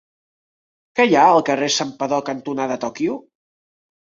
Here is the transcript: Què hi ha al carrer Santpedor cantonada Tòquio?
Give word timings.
Què 0.99 1.05
hi 1.09 1.13
ha 1.19 1.25
al 1.33 1.43
carrer 1.49 1.67
Santpedor 1.75 2.25
cantonada 2.31 2.79
Tòquio? 2.87 3.21